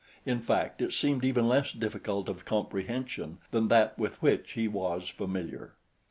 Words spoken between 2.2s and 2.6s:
of